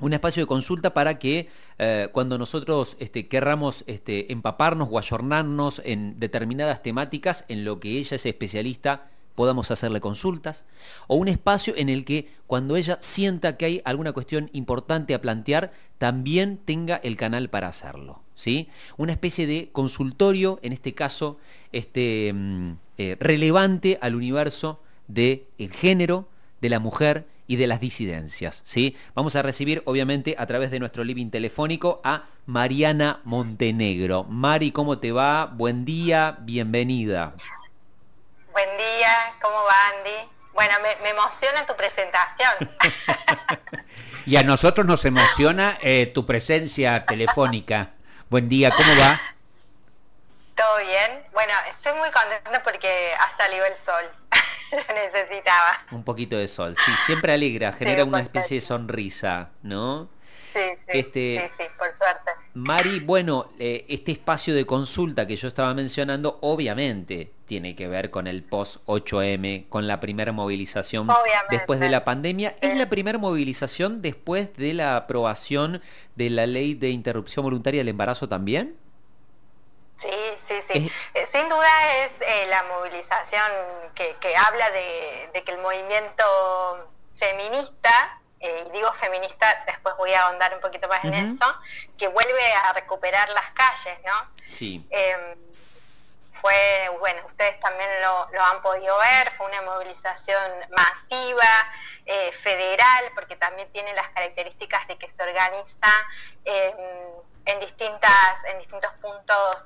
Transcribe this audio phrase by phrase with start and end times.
[0.00, 1.48] un espacio de consulta para que
[1.78, 7.98] eh, cuando nosotros este, querramos este, empaparnos o ayornarnos en determinadas temáticas en lo que
[7.98, 10.64] ella es especialista, podamos hacerle consultas,
[11.06, 15.20] o un espacio en el que cuando ella sienta que hay alguna cuestión importante a
[15.20, 18.20] plantear, también tenga el canal para hacerlo.
[18.34, 18.68] ¿sí?
[18.96, 21.38] Una especie de consultorio, en este caso,
[21.72, 26.28] este, mm, eh, relevante al universo del género,
[26.60, 28.62] de la mujer y de las disidencias.
[28.64, 28.96] ¿sí?
[29.14, 34.24] Vamos a recibir, obviamente, a través de nuestro living telefónico a Mariana Montenegro.
[34.24, 35.46] Mari, ¿cómo te va?
[35.46, 37.34] Buen día, bienvenida.
[38.52, 40.30] Buen día, ¿cómo va Andy?
[40.52, 42.52] Bueno, me, emociona tu presentación.
[44.26, 47.90] y a nosotros nos emociona eh, tu presencia telefónica.
[48.30, 49.20] Buen día, ¿cómo va?
[50.54, 51.24] ¿Todo bien?
[51.32, 54.04] Bueno, estoy muy contenta porque ha salido el sol.
[55.14, 55.86] necesitaba.
[55.92, 60.08] Un poquito de sol, sí, siempre alegra, genera una especie de sonrisa, ¿no?
[60.52, 62.30] Sí, sí, este, sí, por suerte.
[62.54, 68.10] Mari, bueno, eh, este espacio de consulta que yo estaba mencionando, obviamente tiene que ver
[68.10, 71.08] con el post 8M, con la primera movilización
[71.50, 72.54] después de la pandemia.
[72.60, 75.82] ¿Es la primera movilización después de la aprobación
[76.14, 78.76] de la ley de interrupción voluntaria del embarazo también?
[79.98, 80.10] Sí,
[80.46, 80.92] sí, sí.
[81.14, 83.50] Eh, sin duda es eh, la movilización
[83.94, 90.54] que, habla de, que el movimiento feminista, eh, y digo feminista, después voy a ahondar
[90.54, 91.56] un poquito más en eso,
[91.96, 94.30] que vuelve a recuperar las calles, ¿no?
[94.44, 94.86] Sí.
[94.90, 95.36] Em,
[96.40, 101.70] fue, bueno, ustedes también lo, lo, han podido ver, fue una movilización masiva,
[102.42, 106.06] federal, porque también tiene las características de que se organiza
[106.44, 106.74] em,
[107.46, 108.92] en, distintas, en distintos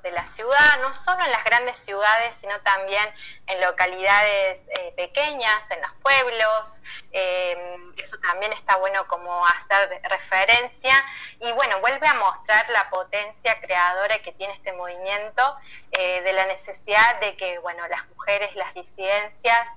[0.03, 3.05] de la ciudad, no solo en las grandes ciudades, sino también
[3.47, 6.83] en localidades eh, pequeñas, en los pueblos.
[7.13, 11.03] Eh, eso también está bueno como hacer referencia
[11.41, 15.57] y bueno, vuelve a mostrar la potencia creadora que tiene este movimiento,
[15.93, 19.69] eh, de la necesidad de que bueno, las mujeres, las disidencias,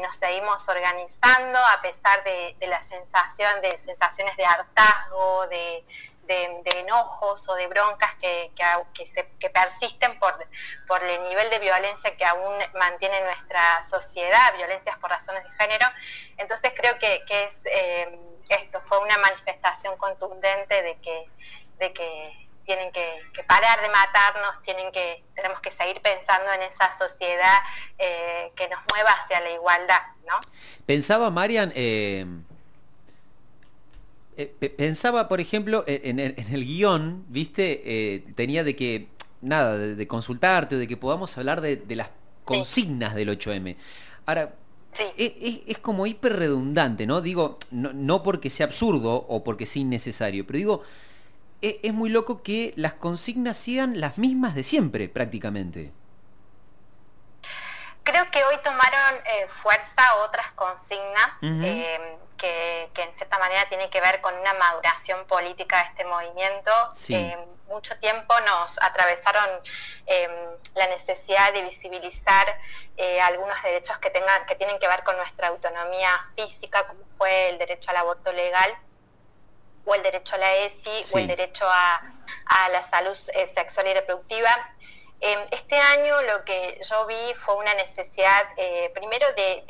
[0.00, 5.84] nos seguimos organizando a pesar de, de la sensación, de sensaciones de hartazgo, de
[6.22, 8.52] de, enojos o de broncas que,
[9.38, 10.34] que, persisten por,
[10.86, 15.86] por el nivel de violencia que aún mantiene nuestra sociedad, violencias por razones de género.
[16.38, 18.18] Entonces creo que, es eh,
[18.48, 21.28] esto, fue una manifestación contundente de que,
[21.78, 26.96] de que tienen que, parar de matarnos, tienen que, tenemos que seguir pensando en esa
[26.96, 27.58] sociedad
[27.98, 30.38] eh, que nos mueva hacia la igualdad, ¿no?
[30.86, 32.24] Pensaba, Marian, eh,
[34.76, 37.82] pensaba, por ejemplo, e, en, el guion, ¿viste?
[37.84, 39.08] Eh, tenía de que,
[39.40, 42.10] nada, de, consultarte o de que podamos hablar de, las
[42.44, 43.76] consignas del 8M.
[44.26, 44.54] Ahora,
[45.16, 47.20] e, es, como hiper redundante, ¿no?
[47.20, 50.82] Digo, no, porque sea absurdo o porque sea innecesario, pero digo,
[51.60, 55.92] e, es, muy loco que las consignas sean las mismas de siempre, prácticamente.
[58.04, 61.30] Creo que hoy tomaron eh, fuerza otras consignas
[62.42, 66.72] que, en cierta manera tiene que ver con una maduración política de este movimiento.
[67.08, 67.36] Eh,
[67.68, 69.48] mucho tiempo nos atravesaron
[70.06, 70.30] em,
[70.74, 72.46] la necesidad de visibilizar
[72.96, 77.50] eh, algunos derechos que, tengan, que tienen que ver con nuestra autonomía física, como fue
[77.50, 78.76] el derecho al aborto legal
[79.84, 82.02] o el derecho a la ESI o el derecho a,
[82.70, 84.50] la salud eh, sexual y reproductiva.
[85.52, 88.42] Este año lo que yo vi fue una necesidad,
[88.92, 89.62] primero, de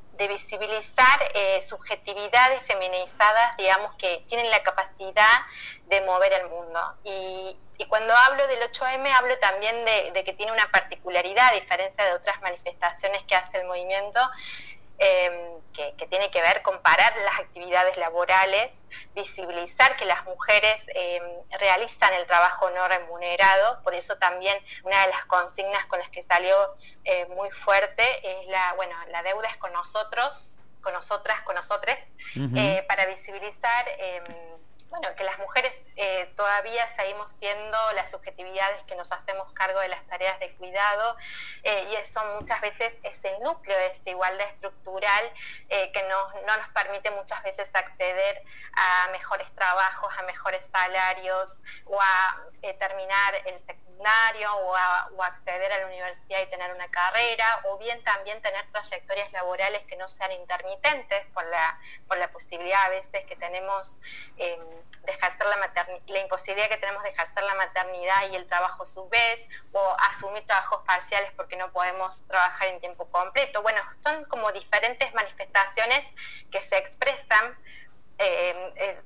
[0.27, 5.41] visibilizar eh, subjetividades feminizadas, digamos, que tienen la capacidad
[5.87, 6.79] de mover el mundo.
[7.03, 7.57] Y,
[7.89, 9.83] cuando hablo del 8M, hablo también
[10.13, 14.19] de, que tiene una particularidad, a diferencia de otras manifestaciones que hace el movimiento,
[14.99, 18.80] em, que, tiene que ver con parar las actividades laborales,
[19.13, 21.23] visibilizar que las mujeres em,
[21.59, 26.23] realizan el trabajo no remunerado, por eso también una de las consignas con las que
[26.23, 26.55] salió
[27.03, 31.97] eh, muy fuerte es la, bueno, la deuda es con nosotros, con nosotras, con nosotres,
[32.55, 34.23] eh, para visibilizar em,
[34.91, 39.87] bueno, que las mujeres eh, todavía seguimos siendo las subjetividades que nos hacemos cargo de
[39.87, 41.15] las tareas de cuidado
[41.63, 45.23] eh, y eso muchas veces ese núcleo de igualdad estructural
[45.69, 48.43] eh, que no, no, nos permite muchas veces acceder
[48.73, 52.37] a mejores trabajos, a mejores salarios o a
[52.77, 53.57] terminar el
[55.13, 59.83] o acceder a la universidad y tener una carrera o bien también tener trayectorias laborales
[59.85, 63.99] que no sean intermitentes por la, por la posibilidad a veces que tenemos
[64.37, 64.59] em,
[65.03, 65.57] de ejercer la
[66.07, 69.95] la imposibilidad que tenemos de ejercer la maternidad y el trabajo a su vez, o
[69.99, 73.61] asumir trabajos parciales porque no podemos trabajar en tiempo completo.
[73.61, 76.05] Bueno, son como diferentes manifestaciones
[76.51, 77.57] que se expresan
[78.17, 79.01] eh,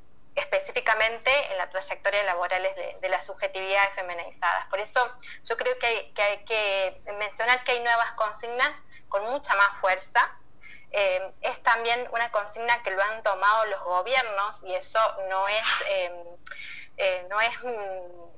[1.75, 4.65] trayectorias laborales de, las subjetividades feminizadas.
[4.67, 4.99] Por eso
[5.43, 8.71] yo creo que hay, que hay que mencionar que hay nuevas consignas
[9.09, 10.31] con mucha más fuerza.
[10.91, 14.99] Eh, es también una consigna que lo han tomado los gobiernos y eso
[15.29, 15.65] no es...
[15.87, 17.51] Eh, no es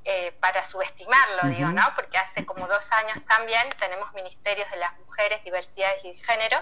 [0.03, 1.83] eh, para subestimarlo, digo, ¿no?
[1.95, 6.57] Porque hace como dos años también tenemos ministerios de las mujeres, diversidades y género,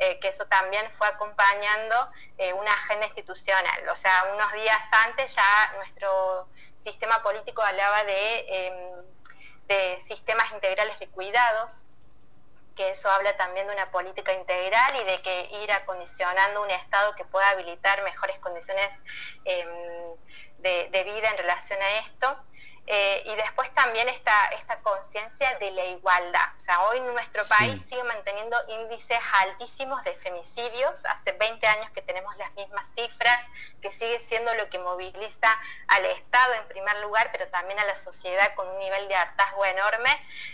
[0.00, 2.10] eh, que eso también fue acompañando
[2.56, 3.88] una agenda institucional.
[3.90, 6.48] O sea, unos días antes ya nuestro
[6.82, 9.04] sistema político hablaba de, em,
[9.68, 11.84] de sistemas integrales de cuidados,
[12.74, 17.14] que eso habla también de una política integral y de que ir acondicionando un Estado
[17.14, 18.90] que pueda habilitar mejores condiciones
[19.44, 19.68] em,
[20.58, 22.36] de, vida en relación a esto.
[22.86, 26.48] Eh, y después también esta, esta conciencia de la igualdad.
[26.70, 31.04] Sea, hoy nuestro país sigue manteniendo índices altísimos de femicidios.
[31.04, 33.40] Hace 20 años que tenemos las mismas cifras,
[33.82, 35.58] que sigue siendo lo que moviliza
[35.88, 39.64] al Estado en primer lugar, pero también a la sociedad con un nivel de hartazgo
[39.64, 40.10] enorme.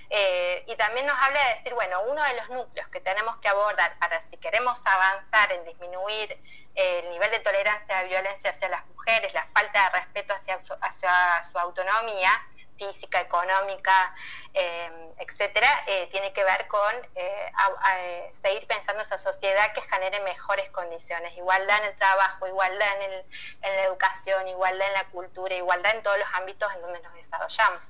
[0.09, 3.49] Eh, y también nos habla de decir, bueno, uno de los núcleos que tenemos que
[3.49, 6.43] abordar para si queremos avanzar en disminuir
[6.77, 11.43] el nivel de tolerancia de violencia hacia las mujeres, la falta de respeto hacia, hacia
[11.43, 12.31] su autonomía
[12.77, 14.15] física, económica,
[14.55, 20.71] eh, etcétera, eh, tiene que ver con eh, seguir pensando esa sociedad que genere mejores
[20.71, 23.19] condiciones, igualdad en el trabajo, igualdad en, el,
[23.63, 27.15] en la educación, igualdad en la cultura, igualdad en todos los ámbitos en donde nos
[27.15, 27.81] desarrollamos.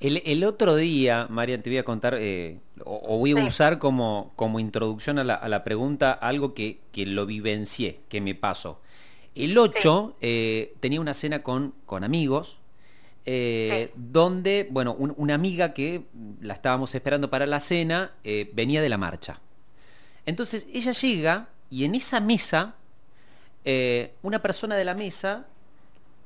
[0.00, 4.60] El, otro día, María, te voy a contar, eh, o, voy a usar como, como
[4.60, 8.80] introducción a la, pregunta algo que, lo vivencié, que me pasó.
[9.34, 12.58] El 8 eh, tenía una cena con, con amigos,
[13.30, 16.06] eh, donde, bueno, una amiga que
[16.40, 18.12] la estábamos esperando para la cena
[18.52, 19.40] venía de la marcha.
[20.26, 22.74] Entonces ella llega y en esa mesa,
[24.22, 25.46] una persona de la mesa,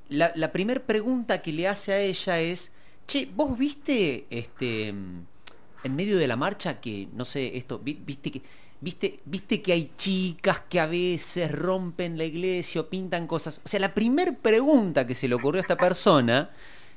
[0.09, 2.71] la, la primera pregunta que le hace a ella es,
[3.07, 8.43] Che, ¿vos viste este en medio de la marcha que, no sé, esto, viste que,
[8.81, 13.61] viste, viste que hay chicas que a veces rompen la iglesia o pintan cosas?
[13.65, 16.51] O sea, la primera pregunta que se le ocurrió a esta persona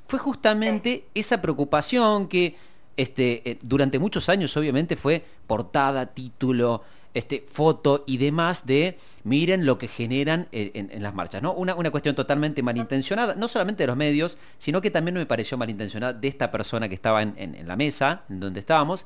[0.07, 2.55] fue justamente esa preocupación que
[2.97, 9.65] este, eh, durante muchos años obviamente fue portada, título, este, foto y demás de miren
[9.65, 11.41] lo que generan en, las marchas.
[11.41, 11.53] ¿no?
[11.53, 15.57] Una, una, cuestión totalmente malintencionada, no solamente de los medios, sino que también me pareció
[15.57, 19.05] malintencionada de esta persona que estaba en, la mesa, en donde estábamos,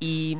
[0.00, 0.38] y,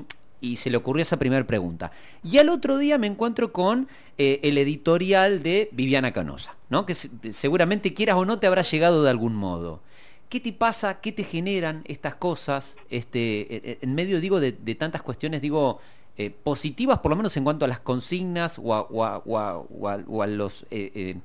[0.57, 1.93] se le ocurrió esa primera pregunta.
[2.25, 6.87] Y al otro día me encuentro con eh, el editorial de Viviana Canosa, ¿no?
[6.87, 9.83] que seguramente quieras o no te habrá llegado de algún modo.
[10.31, 11.01] ¿Qué te pasa?
[11.01, 12.77] ¿Qué te generan estas cosas?
[12.89, 15.81] Este, e, e, en medio, digo, de, tantas cuestiones, digo,
[16.17, 21.17] eh, positivas, por lo menos en cuanto a las consignas o a, los eh, eh,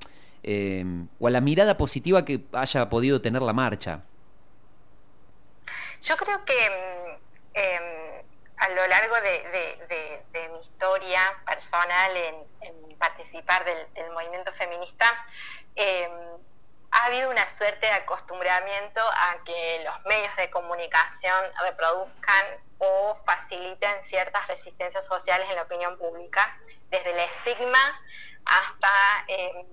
[0.42, 4.02] em, o a la mirada positiva que haya podido tener la marcha.
[6.02, 7.20] Yo creo que em,
[7.54, 8.24] em,
[8.58, 15.06] a lo largo de, mi historia personal en, participar del, movimiento feminista,
[16.96, 22.46] ha habido una suerte de acostumbramiento a que los medios de comunicación reproduzcan
[22.78, 26.58] o faciliten ciertas resistencias sociales en la opinión pública,
[26.90, 28.02] desde el estigma
[28.46, 29.66] hasta em,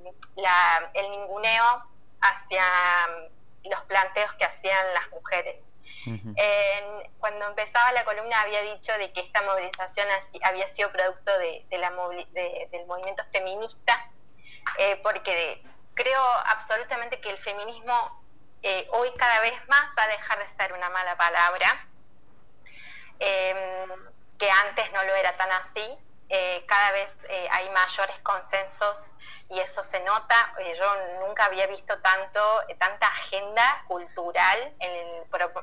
[0.95, 1.85] el ninguneo
[2.21, 2.65] hacia
[3.09, 5.61] mm, los planteos que hacían las mujeres.
[7.21, 10.09] cuando empezaba la columna había dicho de que esta movilización
[10.43, 11.93] había sido producto de, la
[12.73, 14.11] del movimiento feminista,
[14.79, 15.63] eh, porque
[15.95, 18.23] creo absolutamente que el feminismo
[18.63, 21.87] eh, hoy cada vez más va a dejar de ser una mala palabra,
[23.19, 25.99] em, que antes no lo era tan así.
[26.29, 29.12] Eh, cada vez eh, hay mayores consensos
[29.53, 30.55] y eso se nota.
[30.59, 30.87] Eh, yo
[31.21, 34.73] nunca había visto tanto, eh, tanta agenda cultural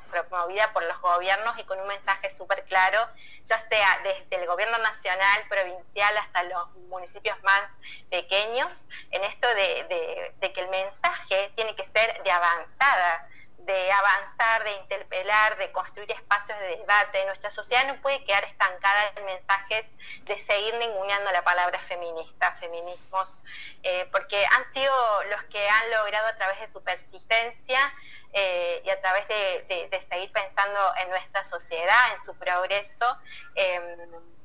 [0.08, 3.08] promovida por los gobiernos y con un mensaje súper claro,
[3.46, 7.62] ya sea desde el gobierno nacional, provincial, hasta los municipios más
[8.10, 8.82] pequeños,
[9.12, 13.30] en esto de que el mensaje tiene que ser de avanzada
[13.66, 17.26] de avanzar, de interpelar, de construir espacios de debate.
[17.26, 19.86] Nuestra sociedad no puede quedar estancada en mensajes
[20.24, 23.42] de seguir ninguneando la palabra feminista, feminismos,
[23.84, 24.94] eh, porque han sido
[25.30, 27.94] los que han logrado a través de su persistencia
[28.34, 33.18] eh, y a través de, seguir pensando en nuestra sociedad, en su progreso.
[33.56, 34.40] Em,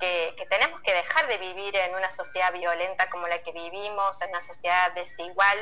[0.00, 4.20] que, que, tenemos que dejar de vivir en una sociedad violenta como la que vivimos,
[4.22, 5.56] en una sociedad desigual.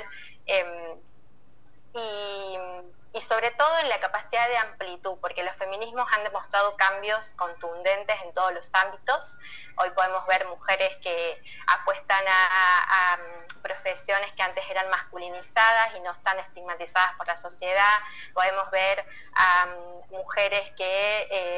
[1.95, 8.17] Y sobre todo en la capacidad de amplitud, porque los feminismos han demostrado cambios contundentes
[8.23, 9.37] en todos los ámbitos.
[9.77, 16.13] Hoy podemos ver mujeres que apuestan a, mm, profesiones que antes eran masculinizadas y no
[16.13, 18.01] están estigmatizadas por la sociedad.
[18.33, 21.29] Podemos ver mm, mujeres que...
[21.31, 21.52] Eh,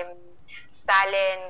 [0.94, 1.40] salen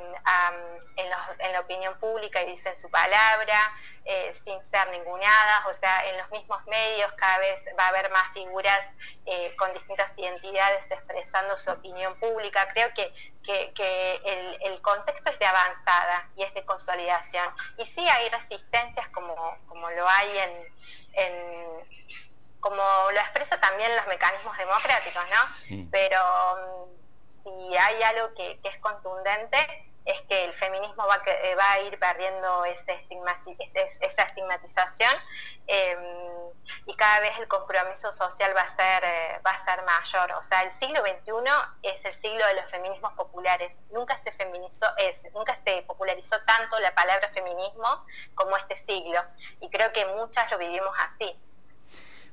[0.96, 3.72] en, la opinión pública y dicen su palabra
[4.04, 8.10] eh, sin ser ninguneadas, o sea, en los mismos medios cada vez va a haber
[8.10, 8.86] más figuras
[9.26, 12.68] eh, con distintas identidades expresando su opinión pública.
[12.72, 13.12] Creo que,
[13.44, 17.48] el, contexto es de avanzada y es de consolidación.
[17.78, 19.34] Y sí hay resistencias como,
[19.66, 21.54] como lo hay en,
[22.60, 22.82] como
[23.12, 25.88] lo expresa también los mecanismos democráticos, ¿no?
[25.90, 26.93] Pero
[27.44, 29.58] si hay algo que, es contundente,
[30.04, 35.12] es que el feminismo va, eh, va a ir perdiendo ese este, esa estigmatización
[35.66, 36.52] em,
[36.86, 40.32] y cada vez el compromiso social va a, ser, eh, va a ser mayor.
[40.32, 41.32] O sea, el siglo XXI
[41.82, 43.78] es el siglo de los feminismos populares.
[43.90, 49.22] Nunca se feminizó, es, nunca se popularizó tanto la palabra feminismo como este siglo.
[49.60, 51.38] Y creo que muchas lo vivimos así.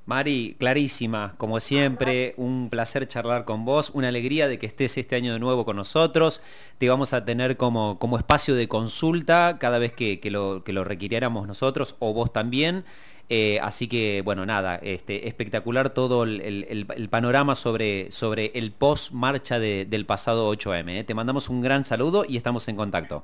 [0.06, 5.16] Mari, clarísima, como siempre, un placer charlar con vos, una alegría de que estés este
[5.16, 6.42] año de nuevo con nosotros.
[6.80, 10.84] Te vamos a tener como, como espacio de consulta cada vez que, lo, que lo
[10.84, 12.84] requiriéramos nosotros o vos también.
[13.30, 20.06] Eh, así que, bueno, nada, este, espectacular todo el, panorama sobre, sobre el post-marcha del
[20.08, 21.00] pasado 8M.
[21.00, 21.04] ¿eh?
[21.04, 23.24] Te mandamos un gran saludo y estamos en contacto.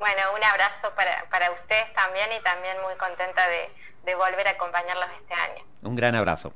[0.00, 3.70] Bueno, un abrazo para, para ustedes también y también muy contenta de
[4.06, 5.64] de volver a acompañarlos este año.
[5.86, 6.52] Un gran abrazo.